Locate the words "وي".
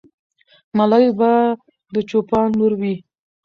2.81-2.93